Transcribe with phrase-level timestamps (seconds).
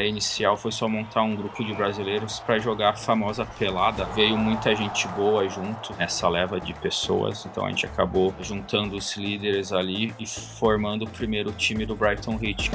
[0.00, 4.04] ideia inicial foi só montar um grupo de brasileiros para jogar a famosa pelada.
[4.06, 9.16] Veio muita gente boa junto nessa leva de pessoas, então a gente acabou juntando os
[9.16, 12.70] líderes ali e formando o primeiro time do Brighton Heat.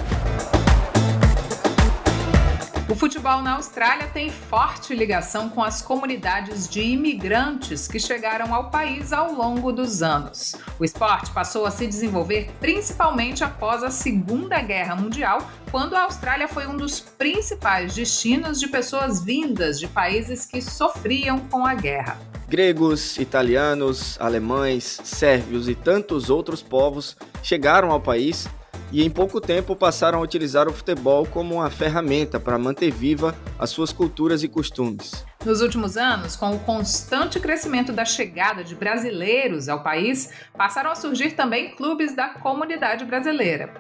[2.96, 8.70] O futebol na Austrália tem forte ligação com as comunidades de imigrantes que chegaram ao
[8.70, 10.56] país ao longo dos anos.
[10.80, 16.48] O esporte passou a se desenvolver principalmente após a Segunda Guerra Mundial, quando a Austrália
[16.48, 22.18] foi um dos principais destinos de pessoas vindas de países que sofriam com a guerra.
[22.48, 28.48] Gregos, italianos, alemães, sérvios e tantos outros povos chegaram ao país
[28.96, 33.36] e em pouco tempo passaram a utilizar o futebol como uma ferramenta para manter viva
[33.60, 35.26] as suas culturas e costumes.
[35.46, 40.96] Nos últimos anos, com o constante crescimento da chegada de brasileiros ao país, passaram a
[40.96, 43.74] surgir também clubes da comunidade brasileira.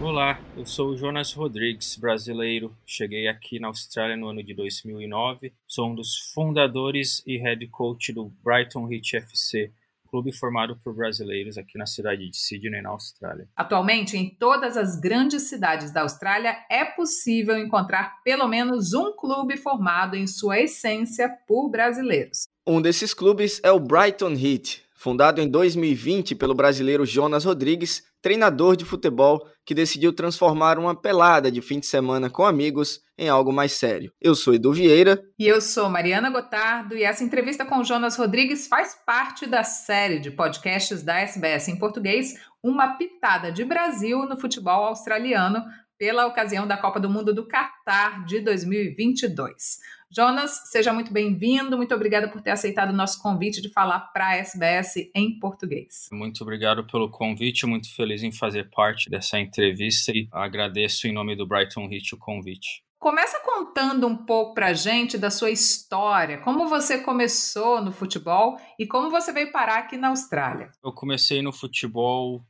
[0.00, 2.74] Olá, eu sou o Jonas Rodrigues, brasileiro.
[2.86, 5.52] Cheguei aqui na Austrália no ano de 2009.
[5.66, 9.70] Sou um dos fundadores e head coach do Brighton Heat FC,
[10.14, 13.48] clube formado por brasileiros aqui na cidade de Sydney, na Austrália.
[13.56, 19.56] Atualmente, em todas as grandes cidades da Austrália, é possível encontrar pelo menos um clube
[19.56, 22.46] formado em sua essência por brasileiros.
[22.64, 28.74] Um desses clubes é o Brighton Heat, fundado em 2020 pelo brasileiro Jonas Rodrigues, treinador
[28.74, 33.52] de futebol que decidiu transformar uma pelada de fim de semana com amigos em algo
[33.52, 34.10] mais sério.
[34.18, 35.22] Eu sou Edu Vieira.
[35.38, 40.20] E eu sou Mariana Gotardo, e essa entrevista com Jonas Rodrigues faz parte da série
[40.20, 45.62] de podcasts da SBS em português, Uma Pitada de Brasil no Futebol Australiano,
[45.98, 49.78] pela ocasião da Copa do Mundo do Catar de 2022.
[50.10, 51.76] Jonas, seja muito bem-vindo.
[51.76, 56.08] Muito obrigada por ter aceitado o nosso convite de falar para a SBS em português.
[56.12, 57.66] Muito obrigado pelo convite.
[57.66, 62.18] Muito feliz em fazer parte dessa entrevista e agradeço em nome do Brighton Heat o
[62.18, 62.84] convite.
[63.04, 68.56] Começa contando um pouco para a gente da sua história, como você começou no futebol
[68.78, 70.70] e como você veio parar aqui na Austrália.
[70.82, 72.42] Eu comecei no futebol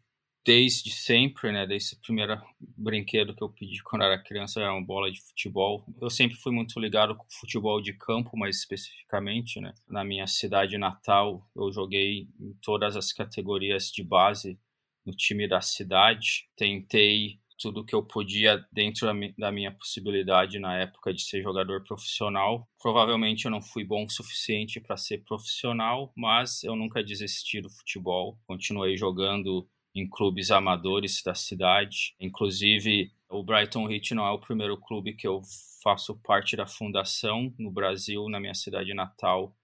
[0.44, 1.66] desde sempre, né?
[1.66, 5.84] Desde o primeiro brinquedo que eu pedi quando era criança era uma bola de futebol.
[6.00, 9.72] Eu sempre fui muito ligado com futebol de campo, mais especificamente, né?
[9.88, 14.58] Na minha cidade natal, eu joguei em todas as categorias de base
[15.04, 16.48] no time da cidade.
[16.56, 19.06] Tentei tudo que eu podia dentro
[19.38, 22.68] da minha possibilidade na época de ser jogador profissional.
[22.82, 27.70] Provavelmente eu não fui bom o suficiente para ser profissional, mas eu nunca desisti do
[27.70, 28.38] futebol.
[28.46, 32.14] Continuei jogando em clubes amadores da cidade.
[32.18, 35.42] Inclusive, o Brighton Heat não é o primeiro clube que eu
[35.82, 39.54] faço parte da fundação no Brasil, na minha cidade natal.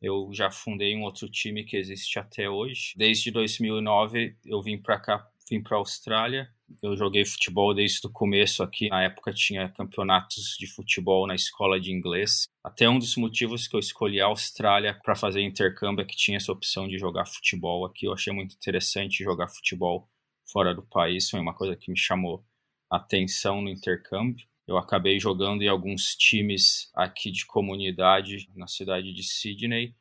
[0.00, 2.94] Eu já fundei um outro time que existe até hoje.
[2.96, 8.10] Desde 2009 eu vim para cá, vim para a Austrália eu joguei futebol desde o
[8.10, 8.88] começo aqui.
[8.88, 12.48] Na época tinha campeonatos de futebol na escola de inglês.
[12.62, 16.36] Até um dos motivos que eu escolhi a Austrália para fazer intercâmbio é que tinha
[16.36, 18.06] essa opção de jogar futebol aqui.
[18.06, 20.08] Eu achei muito interessante jogar futebol
[20.50, 21.28] fora do país.
[21.30, 22.44] Foi uma coisa que me chamou
[22.90, 24.46] atenção no intercâmbio.
[24.66, 29.94] Eu acabei jogando em alguns times aqui de comunidade na cidade de Sydney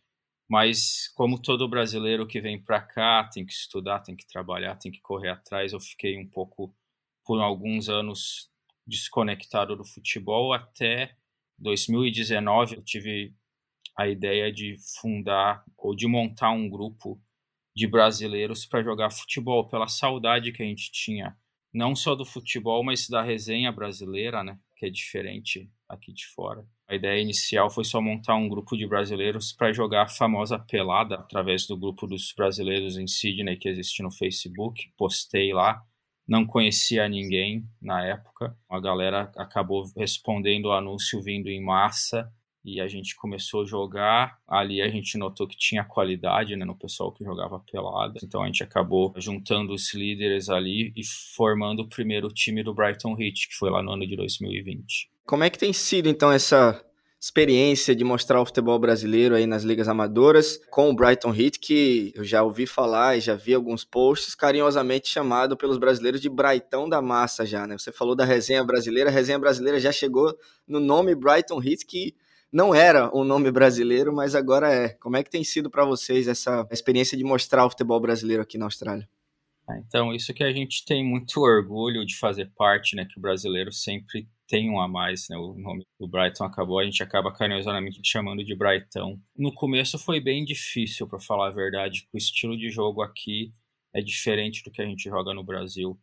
[0.49, 4.91] mas como todo brasileiro que vem para cá, tem que estudar, tem que trabalhar, tem
[4.91, 6.75] que correr atrás, eu fiquei um pouco
[7.25, 8.49] por alguns anos
[8.85, 10.53] desconectado do futebol.
[10.53, 11.15] Até
[11.57, 13.33] 2019 eu tive
[13.97, 17.21] a ideia de fundar ou de montar um grupo
[17.75, 21.37] de brasileiros para jogar futebol pela saudade que a gente tinha
[21.73, 26.67] não só do futebol, mas da resenha brasileira, né, que é diferente aqui de fora.
[26.89, 31.15] A ideia inicial foi só montar um grupo de brasileiros para jogar a famosa pelada
[31.15, 34.91] através do grupo dos brasileiros em Sydney que existe no Facebook.
[34.97, 35.81] Postei lá,
[36.27, 38.57] não conhecia ninguém na época.
[38.69, 42.29] A galera acabou respondendo o anúncio vindo em massa
[42.63, 44.37] e a gente começou a jogar.
[44.47, 48.19] Ali a gente notou que tinha qualidade né, no pessoal que jogava pelada.
[48.23, 51.03] Então a gente acabou juntando os líderes ali e
[51.35, 55.11] formando o primeiro time do Brighton Heat, que foi lá no ano de 2020.
[55.25, 56.83] Como é que tem sido então essa
[57.23, 62.11] experiência de mostrar o futebol brasileiro aí nas ligas amadoras com o Brighton Heat, que
[62.13, 66.89] eu já ouvi falar e já vi alguns posts carinhosamente chamado pelos brasileiros de Brighton
[66.89, 67.77] da Massa já, né?
[67.77, 70.37] Você falou da resenha brasileira, a resenha brasileira já chegou
[70.67, 72.13] no nome Brighton Heat que
[72.53, 74.89] não era um nome brasileiro, mas agora é.
[74.89, 78.59] Como é que tem sido para vocês essa experiência de mostrar o futebol brasileiro aqui
[78.59, 79.09] na Austrália?
[79.67, 83.05] Ah, então, isso que a gente tem muito orgulho de fazer parte, né?
[83.05, 85.37] Que o brasileiro sempre tem um a mais, né?
[85.37, 89.19] O nome do Brighton acabou, a gente acaba carinhosamente chamando de Brighton.
[89.35, 93.51] No começo foi bem difícil, para falar a verdade, o estilo de jogo aqui
[93.95, 95.97] é diferente do que a gente joga no Brasil.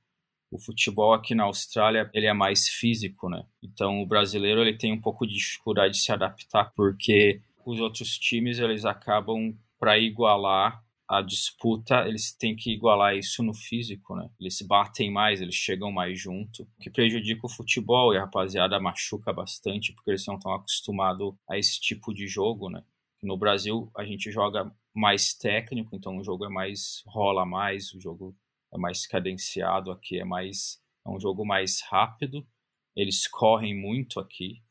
[0.50, 3.44] O futebol aqui na Austrália ele é mais físico, né?
[3.62, 8.19] Então o brasileiro ele tem um pouco de dificuldade de se adaptar porque os outros
[8.19, 14.31] times eles acabam para igualar a disputa, eles têm que igualar isso no físico, né?
[14.38, 18.79] Eles batem mais, eles chegam mais junto, o que prejudica o futebol e a rapaziada
[18.79, 22.85] machuca bastante porque eles não estão acostumados a esse tipo de jogo, né?
[23.20, 28.00] No Brasil a gente joga mais técnico, então o jogo é mais rola mais, o
[28.00, 28.35] jogo
[28.73, 32.47] é mais cadenciado aqui, é mais é um jogo mais rápido.
[32.95, 34.63] Eles correm muito aqui,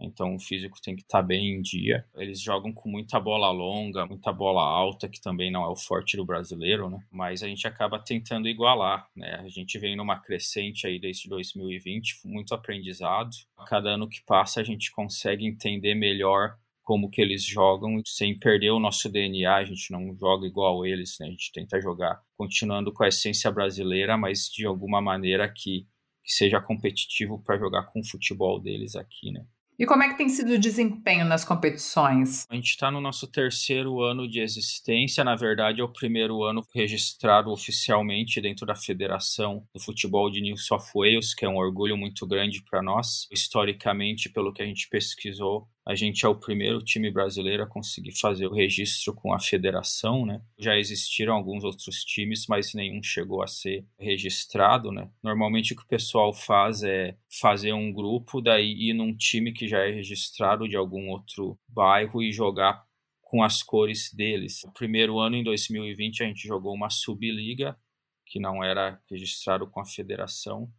[0.00, 2.04] então o físico tem que estar tá bem em dia.
[2.16, 6.16] Eles jogam com muita bola longa, muita bola alta, que também não é o forte
[6.16, 6.98] do brasileiro, né?
[7.10, 9.36] Mas a gente acaba tentando igualar, né?
[9.36, 13.30] A gente vem numa crescente aí desde 2020, muito aprendizado.
[13.66, 18.70] Cada ano que passa a gente consegue entender melhor como que eles jogam sem perder
[18.70, 21.26] o nosso DNA, a gente não joga igual eles, né?
[21.26, 25.86] A gente tenta jogar continuando com a essência brasileira, mas de alguma maneira que,
[26.22, 29.44] que seja competitivo para jogar com o futebol deles aqui, né?
[29.76, 32.46] E como é que tem sido o desempenho nas competições?
[32.48, 35.24] A gente está no nosso terceiro ano de existência.
[35.24, 40.56] Na verdade, é o primeiro ano registrado oficialmente dentro da Federação do Futebol de New
[40.56, 43.26] South Wales, que é um orgulho muito grande para nós.
[43.32, 48.12] Historicamente, pelo que a gente pesquisou, a gente é o primeiro time brasileiro a conseguir
[48.12, 50.40] fazer o registro com a federação, né?
[50.58, 55.10] Já existiram alguns outros times, mas nenhum chegou a ser registrado, né?
[55.22, 59.68] Normalmente o que o pessoal faz é fazer um grupo, daí ir num time que
[59.68, 62.86] já é registrado de algum outro bairro e jogar
[63.20, 64.62] com as cores deles.
[64.64, 67.76] No primeiro ano, em 2020, a gente jogou uma subliga,
[68.24, 70.72] que não era registrado com a federação.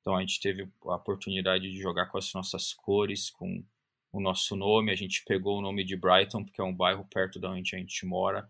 [0.00, 3.64] Então a gente teve a oportunidade de jogar com as nossas cores, com
[4.12, 7.40] o nosso nome, a gente pegou o nome de Brighton, porque é um bairro perto
[7.40, 8.48] da onde a gente mora.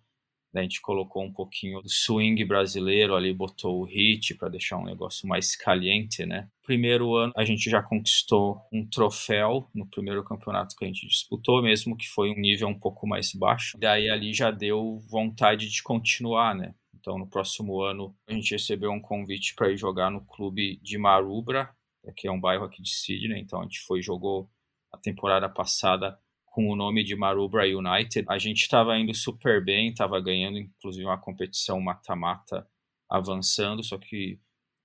[0.54, 4.84] a gente colocou um pouquinho do swing brasileiro ali, botou o hit para deixar um
[4.84, 6.48] negócio mais caliente, né?
[6.62, 11.62] Primeiro ano a gente já conquistou um troféu no primeiro campeonato que a gente disputou,
[11.62, 13.78] mesmo que foi um nível um pouco mais baixo.
[13.78, 16.74] Daí ali já deu vontade de continuar, né?
[16.94, 20.98] Então no próximo ano a gente recebeu um convite para ir jogar no clube de
[20.98, 21.70] Marubra,
[22.16, 23.40] que é um bairro aqui de Sydney.
[23.40, 24.50] Então a gente foi jogou
[24.92, 28.26] a temporada passada com o nome de Marubra United.
[28.28, 32.66] A gente estava indo super bem, estava ganhando inclusive uma competição mata-mata
[33.08, 34.38] avançando, só que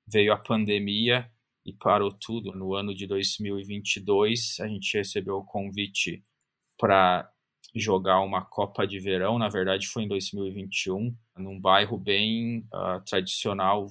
[0.08, 1.30] veio a pandemia
[1.66, 2.54] e parou tudo.
[2.54, 6.24] No ano de 2022, a gente recebeu o convite
[6.78, 7.30] para
[7.76, 13.88] jogar uma Copa de Verão, na verdade foi em 2021, num bairro bem uh, tradicional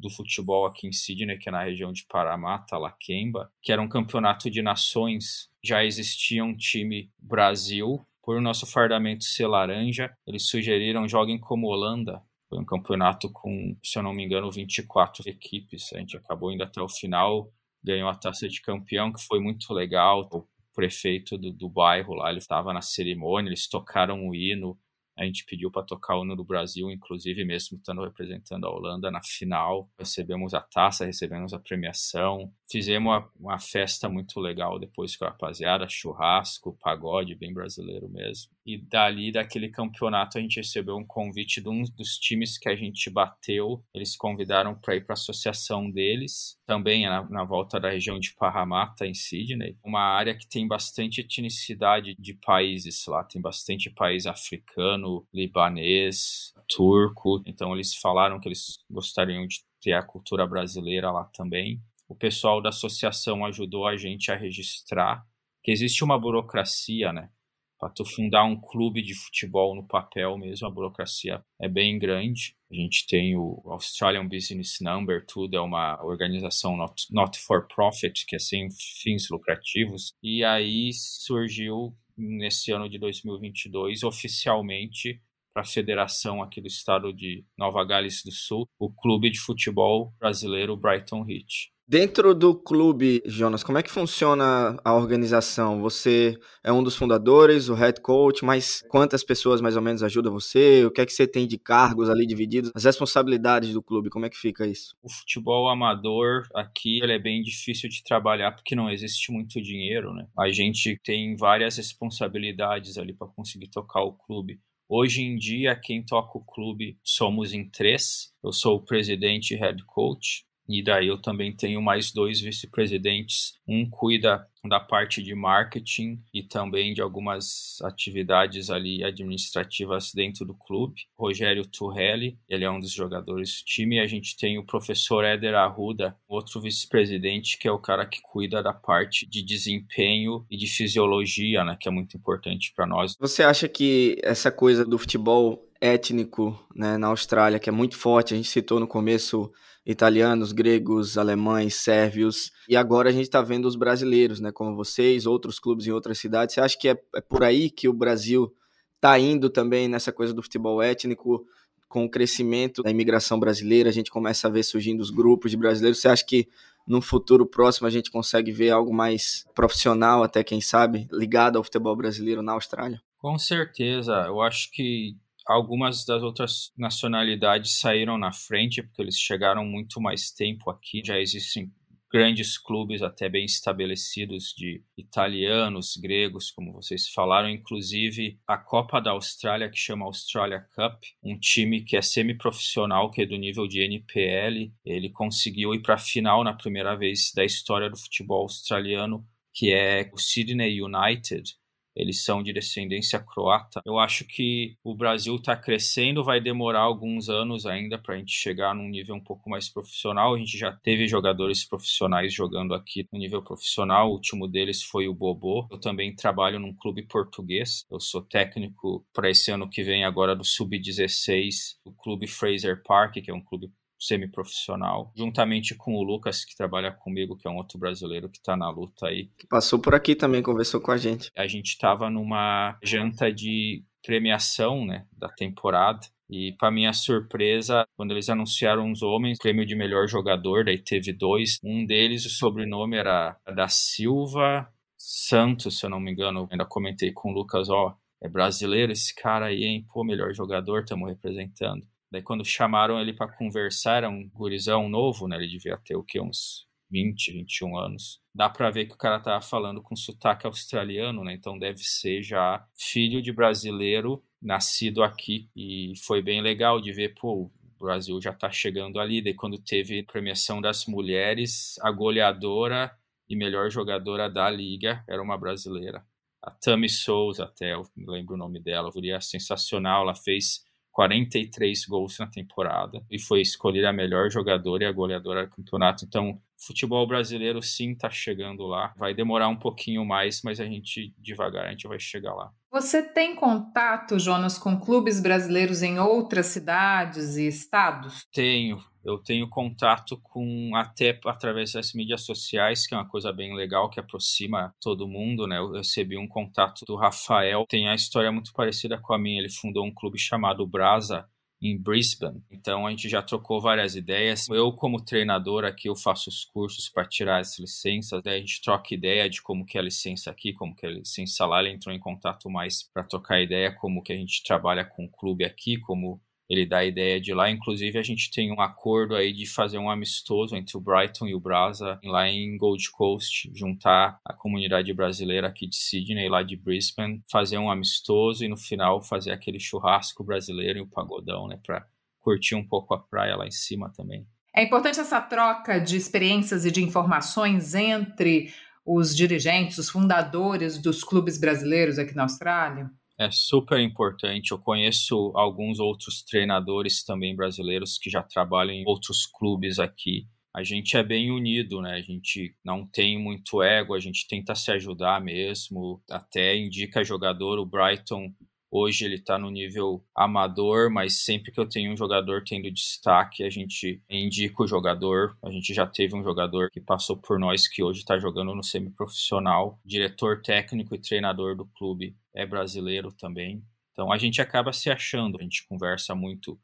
[0.00, 3.88] do futebol aqui em Sydney, que é na região de Parramatta, Lakemba, que era um
[3.88, 5.50] campeonato de nações.
[5.62, 12.22] Já existia um time Brasil, por nosso fardamento ser laranja, eles sugeriram joguem como Holanda.
[12.48, 15.92] Foi um campeonato com, se eu não me engano, 24 equipes.
[15.92, 17.52] A gente acabou indo até o final,
[17.82, 20.28] ganhou a taça de campeão, que foi muito legal.
[20.32, 24.78] O prefeito do, do bairro lá, ele estava na cerimônia, eles tocaram o hino,
[25.20, 29.10] a gente pediu para tocar o hino do Brasil, inclusive mesmo estando representando a Holanda
[29.10, 29.86] na final.
[29.98, 32.50] Recebemos a taça, recebemos a premiação.
[32.70, 38.52] Fizemos uma, uma festa muito legal depois com a rapaziada, churrasco, pagode, bem brasileiro mesmo.
[38.64, 42.76] E dali, daquele campeonato, a gente recebeu um convite de um dos times que a
[42.76, 43.82] gente bateu.
[43.92, 48.32] Eles convidaram para ir para a associação deles, também na, na volta da região de
[48.34, 49.76] Parramatta, em Sydney.
[49.84, 57.42] Uma área que tem bastante etnicidade de países lá, tem bastante país africano, libanês, turco.
[57.44, 61.82] Então eles falaram que eles gostariam de ter a cultura brasileira lá também.
[62.10, 65.24] O pessoal da associação ajudou a gente a registrar
[65.62, 67.30] que existe uma burocracia, né?
[67.78, 72.56] Para tu fundar um clube de futebol no papel mesmo, a burocracia é bem grande.
[72.68, 78.26] A gente tem o Australian Business Number, tudo é uma organização not, not for profit,
[78.26, 78.68] que é sem
[79.00, 80.12] fins lucrativos.
[80.20, 85.22] E aí surgiu nesse ano de 2022 oficialmente
[85.54, 90.12] para a federação aqui do estado de Nova Gales do Sul, o clube de futebol
[90.18, 91.70] brasileiro Brighton Heat.
[91.90, 95.80] Dentro do clube, Jonas, como é que funciona a organização?
[95.80, 100.32] Você é um dos fundadores, o head coach, mas quantas pessoas mais ou menos ajudam
[100.32, 100.84] você?
[100.84, 102.70] O que é que você tem de cargos ali divididos?
[102.76, 104.94] As responsabilidades do clube, como é que fica isso?
[105.02, 110.14] O futebol amador aqui ele é bem difícil de trabalhar porque não existe muito dinheiro,
[110.14, 110.28] né?
[110.38, 114.60] A gente tem várias responsabilidades ali para conseguir tocar o clube.
[114.88, 118.32] Hoje em dia, quem toca o clube somos em três.
[118.44, 123.54] Eu sou o presidente e head coach E daí eu também tenho mais dois vice-presidentes.
[123.66, 130.54] Um cuida da parte de marketing e também de algumas atividades ali administrativas dentro do
[130.54, 131.06] clube.
[131.18, 133.96] Rogério Turrelli, ele é um dos jogadores do time.
[133.96, 138.20] E a gente tem o professor Éder Arruda, outro vice-presidente, que é o cara que
[138.22, 143.16] cuida da parte de desempenho e de fisiologia, né, que é muito importante para nós.
[143.18, 148.34] Você acha que essa coisa do futebol étnico né, na Austrália, que é muito forte,
[148.34, 149.50] a gente citou no começo
[149.84, 155.26] italianos, gregos, alemães, sérvios, e agora a gente está vendo os brasileiros, né, como vocês,
[155.26, 156.54] outros clubes em outras cidades.
[156.54, 158.54] Você acha que é, é por aí que o Brasil
[158.96, 161.46] está indo também nessa coisa do futebol étnico?
[161.88, 165.56] Com o crescimento da imigração brasileira, a gente começa a ver surgindo os grupos de
[165.56, 165.98] brasileiros.
[165.98, 166.46] Você acha que
[166.86, 171.64] no futuro próximo a gente consegue ver algo mais profissional, até quem sabe, ligado ao
[171.64, 173.02] futebol brasileiro na Austrália?
[173.18, 174.24] Com certeza.
[174.26, 175.16] Eu acho que
[175.50, 181.02] algumas das outras nacionalidades saíram na frente porque eles chegaram muito mais tempo aqui.
[181.04, 181.72] Já existem
[182.12, 189.12] grandes clubes até bem estabelecidos de italianos, gregos, como vocês falaram, inclusive a Copa da
[189.12, 193.80] Austrália que chama Australia Cup, um time que é semiprofissional, que é do nível de
[193.80, 199.24] NPL, ele conseguiu ir para a final na primeira vez da história do futebol australiano,
[199.52, 201.59] que é o Sydney United,
[201.94, 203.80] eles são de descendência croata.
[203.84, 208.32] Eu acho que o Brasil está crescendo, vai demorar alguns anos ainda para a gente
[208.32, 210.34] chegar num nível um pouco mais profissional.
[210.34, 215.08] A gente já teve jogadores profissionais jogando aqui no nível profissional, o último deles foi
[215.08, 215.66] o Bobô.
[215.70, 220.34] Eu também trabalho num clube português, eu sou técnico para esse ano que vem agora
[220.36, 223.70] do Sub-16, o clube Fraser Park, que é um clube
[224.00, 228.56] semiprofissional, juntamente com o Lucas, que trabalha comigo, que é um outro brasileiro que está
[228.56, 229.30] na luta aí.
[229.48, 231.30] Passou por aqui também, conversou com a gente.
[231.36, 236.00] A gente estava numa janta de premiação, né, da temporada.
[236.28, 241.12] E para minha surpresa, quando eles anunciaram os homens, prêmio de melhor jogador, daí teve
[241.12, 241.58] dois.
[241.62, 246.40] Um deles, o sobrenome era da Silva Santos, se eu não me engano.
[246.40, 249.84] Eu ainda comentei com o Lucas, ó, é brasileiro esse cara aí, hein?
[249.92, 251.84] Pô, melhor jogador, estamos representando.
[252.10, 255.36] Daí quando chamaram ele para conversar, era um gurizão novo, né?
[255.36, 256.20] Ele devia ter o quê?
[256.20, 258.20] Uns 20, 21 anos.
[258.34, 261.32] Dá para ver que o cara tava falando com sotaque australiano, né?
[261.32, 265.48] Então deve ser já filho de brasileiro, nascido aqui.
[265.54, 269.22] E foi bem legal de ver, pô, o Brasil já tá chegando ali.
[269.22, 272.90] Daí quando teve premiação das mulheres, a goleadora
[273.28, 276.04] e melhor jogadora da liga era uma brasileira.
[276.42, 282.18] A Tami Souza, até eu lembro o nome dela, guria sensacional, ela fez 43 gols
[282.18, 286.04] na temporada e foi escolhida a melhor jogadora e a goleadora do campeonato.
[286.04, 288.92] Então, futebol brasileiro sim está chegando lá.
[288.98, 292.52] Vai demorar um pouquinho mais, mas a gente devagar a gente vai chegar lá.
[292.70, 298.24] Você tem contato, Jonas, com clubes brasileiros em outras cidades e estados?
[298.32, 298.80] Tenho.
[299.02, 303.88] Eu tenho contato com até através das mídias sociais, que é uma coisa bem legal
[303.88, 305.58] que aproxima todo mundo, né?
[305.58, 309.40] Eu recebi um contato do Rafael, tem a história muito parecida com a minha.
[309.40, 311.26] Ele fundou um clube chamado Brasa
[311.60, 312.42] em Brisbane.
[312.50, 314.48] Então a gente já trocou várias ideias.
[314.48, 318.22] Eu como treinador aqui eu faço os cursos para tirar as licenças.
[318.22, 320.88] Daí a gente troca ideia de como que é a licença aqui, como que é
[320.88, 321.60] a licença lá.
[321.60, 325.10] Ele entrou em contato mais para trocar ideia como que a gente trabalha com o
[325.10, 327.48] clube aqui, como ele dá a ideia de lá.
[327.48, 331.34] Inclusive, a gente tem um acordo aí de fazer um amistoso entre o Brighton e
[331.34, 336.56] o Brasa lá em Gold Coast, juntar a comunidade brasileira aqui de Sydney, lá de
[336.56, 341.56] Brisbane, fazer um amistoso e no final fazer aquele churrasco brasileiro e o pagodão, né,
[341.64, 341.86] para
[342.18, 344.26] curtir um pouco a praia lá em cima também.
[344.54, 348.52] É importante essa troca de experiências e de informações entre
[348.84, 352.90] os dirigentes, os fundadores dos clubes brasileiros aqui na Austrália?
[353.20, 354.50] É super importante.
[354.50, 360.26] Eu conheço alguns outros treinadores também brasileiros que já trabalham em outros clubes aqui.
[360.56, 361.96] A gente é bem unido, né?
[361.96, 366.02] A gente não tem muito ego, a gente tenta se ajudar mesmo.
[366.10, 368.32] Até indica jogador, o Brighton
[368.70, 373.42] Hoje ele está no nível amador, mas sempre que eu tenho um jogador tendo destaque,
[373.42, 375.36] a gente indica o jogador.
[375.42, 378.62] A gente já teve um jogador que passou por nós que hoje está jogando no
[378.62, 379.80] semiprofissional.
[379.84, 383.62] Diretor técnico e treinador do clube é brasileiro também.
[383.92, 386.58] Então a gente acaba se achando, a gente conversa muito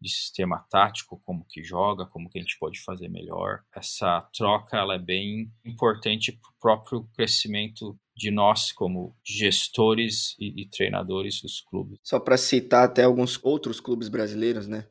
[0.00, 3.60] de sistema tático, como que joga, como que a gente pode fazer melhor.
[3.74, 10.62] Essa troca ela é bem importante para o próprio crescimento de nós como gestores e,
[10.62, 11.98] e treinadores dos clubes.
[12.02, 14.86] Só para citar até alguns outros clubes brasileiros, né?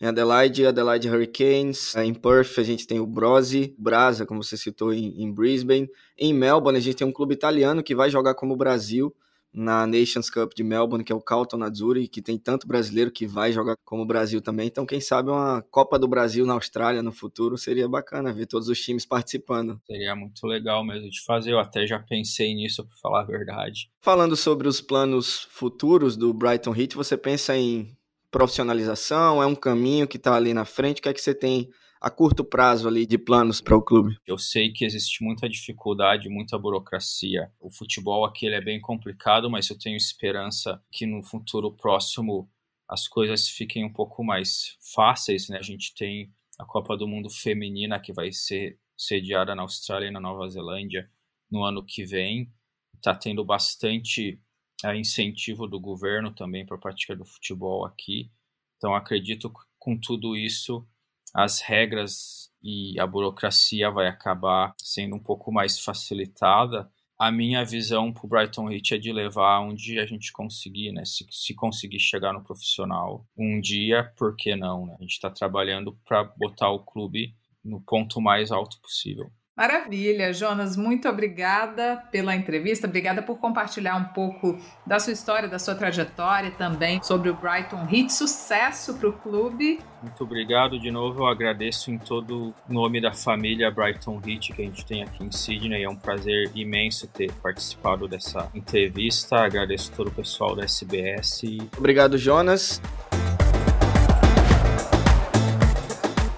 [0.00, 1.94] Em Adelaide, Adelaide Hurricanes.
[1.96, 5.88] Em Perth, a gente tem o Brose, Brasa, como você citou, em, em Brisbane.
[6.18, 9.14] Em Melbourne, a gente tem um clube italiano que vai jogar como o Brasil,
[9.54, 13.24] na Nations Cup de Melbourne, que é o Carlton Azzurri, que tem tanto brasileiro que
[13.24, 14.66] vai jogar como o Brasil também.
[14.66, 18.68] Então, quem sabe uma Copa do Brasil na Austrália no futuro seria bacana ver todos
[18.68, 19.80] os times participando.
[19.86, 21.52] Seria muito legal mesmo de fazer.
[21.52, 23.90] Eu até já pensei nisso, para falar a verdade.
[24.00, 27.96] Falando sobre os planos futuros do Brighton Heat, você pensa em
[28.30, 29.40] profissionalização?
[29.40, 30.98] É um caminho que está ali na frente?
[30.98, 31.70] O que é que você tem
[32.04, 34.18] a curto prazo ali de planos para o clube?
[34.26, 37.50] Eu sei que existe muita dificuldade, muita burocracia.
[37.58, 42.46] O futebol aqui é bem complicado, mas eu tenho esperança que no futuro próximo
[42.86, 45.56] as coisas fiquem um pouco mais fáceis, né?
[45.56, 50.12] A gente tem a Copa do Mundo feminina que vai ser sediada na Austrália e
[50.12, 51.10] na Nova Zelândia
[51.50, 52.52] no ano que vem.
[52.96, 54.38] Está tendo bastante
[54.84, 58.30] é, incentivo do governo também para a prática do futebol aqui.
[58.76, 60.86] Então acredito que com tudo isso
[61.34, 66.88] as regras e a burocracia vai acabar sendo um pouco mais facilitada.
[67.18, 71.04] A minha visão para o Brighton Heat é de levar onde a gente conseguir, né?
[71.04, 74.86] Se, se conseguir chegar no profissional um dia, por que não?
[74.86, 74.96] Né?
[74.98, 79.30] A gente está trabalhando para botar o clube no ponto mais alto possível.
[79.56, 85.60] Maravilha, Jonas, muito obrigada pela entrevista, obrigada por compartilhar um pouco da sua história, da
[85.60, 88.12] sua trajetória também sobre o Brighton Heat.
[88.12, 89.78] Sucesso para o clube.
[90.02, 94.60] Muito obrigado de novo, eu agradeço em todo o nome da família Brighton Heat que
[94.60, 95.84] a gente tem aqui em Sydney.
[95.84, 99.36] É um prazer imenso ter participado dessa entrevista.
[99.36, 101.42] Agradeço todo o pessoal da SBS.
[101.78, 102.82] Obrigado, Jonas.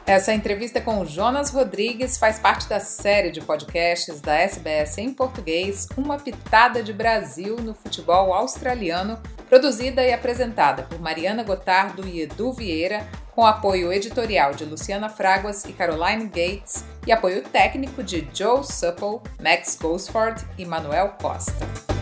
[0.07, 5.13] Essa entrevista com o Jonas Rodrigues faz parte da série de podcasts da SBS em
[5.13, 12.21] português, Uma Pitada de Brasil no Futebol Australiano, produzida e apresentada por Mariana Gotardo e
[12.21, 18.29] Edu Vieira, com apoio editorial de Luciana Fraguas e Caroline Gates e apoio técnico de
[18.33, 21.96] Joe Supple, Max Gosford e Manuel Costa.